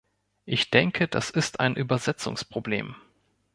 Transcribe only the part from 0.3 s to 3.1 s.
Ich denke, das ist ein Übersetzungsproblem.